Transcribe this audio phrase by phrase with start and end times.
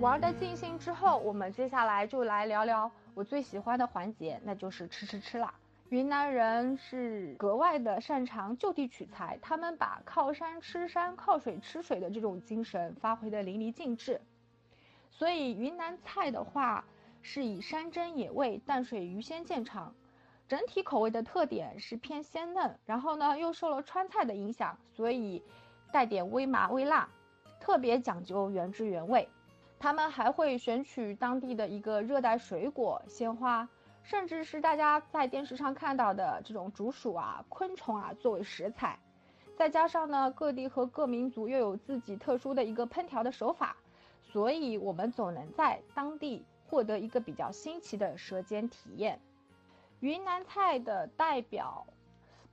[0.00, 5.52] 玩的尽兴之后，我们接下来就来聊聊我最喜欢的环节，那就是吃吃吃啦。
[5.90, 14.18] 云南人是格外的擅长就地取材，他们把靠山吃山、靠水吃水的这种精神发挥的淋漓尽致。
[15.10, 16.82] 所以云南菜的话，
[17.20, 19.94] 是以山珍野味、淡水鱼鲜见长。
[20.48, 25.42] 整体口味的特点是偏鲜嫩，然后呢又受了川菜的影响，所以
[25.92, 27.06] 带点微麻微辣，
[27.60, 29.28] 特别讲究原汁原味。
[29.80, 33.68] 他们还会选取当地的一个热带水果、鲜花。
[34.02, 38.98] 甚至是大家在电视上看到的这种竹鼠啊、昆虫啊作为食材，
[39.56, 43.76] 再加上呢，各地和各民族又有自己特殊的一个烹调的手法，
[44.22, 49.20] 所以我们总能在当地获得一个比较新奇的舌尖体验。
[50.00, 51.86] 云南菜的代表，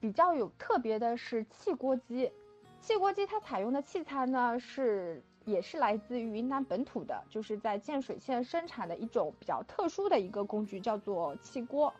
[0.01, 2.31] 比较有特别的是汽锅鸡，
[2.81, 5.23] 汽锅鸡它采用的器材呢是。
[5.47, 11.93] 也是来自于云南本土的，就是在建水县生产的一种比较特殊的一个工具，叫做汽锅。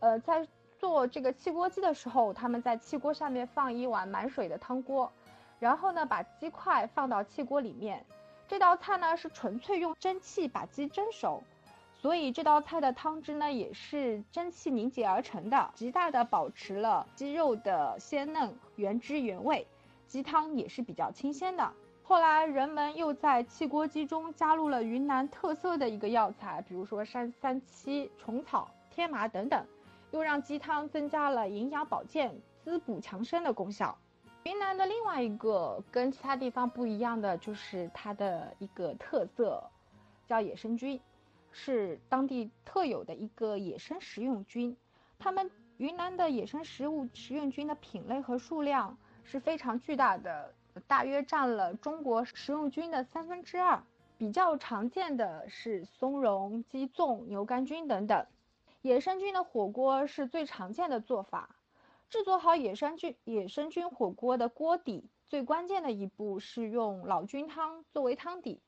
[0.00, 5.12] 呃，在做这个汽锅鸡的时候，他们在汽锅下面放一碗满水的汤锅，
[5.58, 8.06] 然后呢，把鸡块放到汽锅里面。
[8.48, 11.42] 这道菜呢是纯粹用蒸汽把鸡蒸熟，
[12.00, 19.66] 所以这道菜的汤汁呢也是蒸汽凝结而成的，极大的保持了鸡肉的鲜嫩、原汁原味，
[20.06, 21.70] 鸡汤也是比较清鲜的。
[22.08, 29.62] 后来，人们又在汽锅鸡中加入了云南特色的一个药材，比如说山三七、虫草、天麻等等，
[30.10, 33.94] 又让鸡汤增加了营养保健、滋补强身的功效。
[34.44, 39.62] 云南的另外一个跟其他地方不一样的，就是它的一个特色，
[40.26, 40.98] 叫野生菌，
[41.52, 44.74] 是当地特有的一个野生食用菌。
[45.18, 50.54] 它们云南的野生食物食用菌的品类和数量是非常巨大的。
[50.86, 53.82] 大约占了中国食用菌的三分之二，
[54.16, 58.26] 比较常见的是松茸、鸡枞、牛肝菌等等。
[58.82, 61.56] 野生菌的火锅是最常见的做法。
[62.08, 68.60] 制作好野生菌野生菌火锅的锅底，最关键的一步是用老菌汤作为汤底，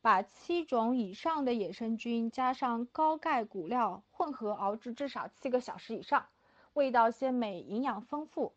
[0.00, 6.26] 把七种以上的野生菌加上高钙骨料混合熬制至少七个小时以上，
[6.72, 8.52] 味道鲜美，营养丰富。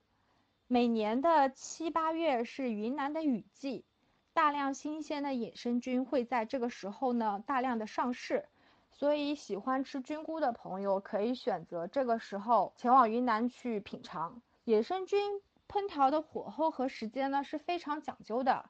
[0.69, 3.85] 每年的七八月是云南的雨季，
[4.33, 8.49] 大量新鲜的野生菌会在这个时候呢大量的上市，
[8.91, 18.69] 所以喜欢吃菌菇的朋友可以选择这个时候前往云南去品尝野生菌烹调的火候和时间呢是非常讲究的，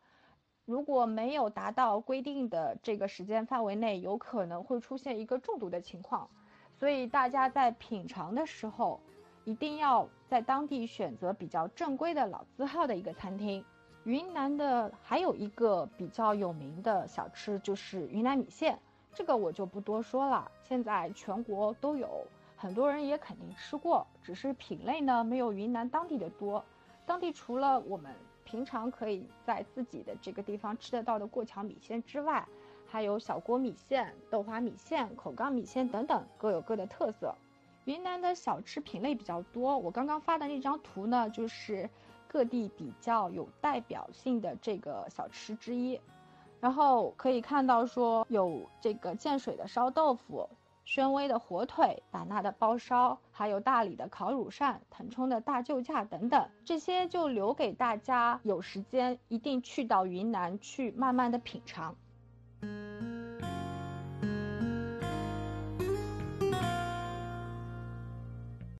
[0.66, 6.30] 如果没有达到规定的这个时间范围内，有可能会出现一个中毒的情况，
[6.78, 9.02] 所以大家在品尝的时候。
[9.48, 13.64] 一定要在当地选择比较正规的老字号的一个餐厅。
[14.04, 18.78] 云南的还有一个比较有名的小吃就是云南米线，
[19.14, 20.52] 这个我就不多说了。
[20.64, 22.28] 现在全国都有，
[22.58, 26.62] 很多人也肯定吃过，只是品类呢没有云南当地的多。
[27.06, 32.46] 当地除了我们平常可以在自己的这个地方吃得到的过桥米线之外，
[32.86, 37.34] 还有小锅米线、豆花米线、口缸米线等等，各有各的特色。
[37.88, 41.90] 云南的小吃品类比较多，我刚刚发的那张图呢，就是
[42.28, 45.98] 各地比较有代表性的这个小吃之一。
[46.60, 50.50] 然后可以看到说有这个建水的烧豆腐、
[50.84, 61.96] 宣威的火腿、版纳的包烧，还有大理的烤乳扇、腾冲的大救驾等等，这些就留给大家有时间一定去到云南去慢慢的品尝。